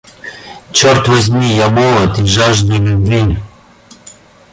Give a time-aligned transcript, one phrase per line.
[0.71, 3.37] Черт возьми, я молод и жажду любви!